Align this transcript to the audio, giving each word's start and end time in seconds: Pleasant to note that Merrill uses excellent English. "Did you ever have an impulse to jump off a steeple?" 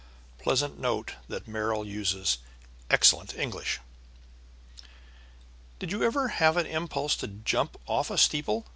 Pleasant 0.39 0.77
to 0.77 0.81
note 0.81 1.13
that 1.27 1.47
Merrill 1.47 1.85
uses 1.85 2.39
excellent 2.89 3.37
English. 3.37 3.79
"Did 5.77 5.91
you 5.91 6.01
ever 6.01 6.29
have 6.29 6.57
an 6.57 6.65
impulse 6.65 7.15
to 7.17 7.27
jump 7.27 7.79
off 7.85 8.09
a 8.09 8.17
steeple?" 8.17 8.65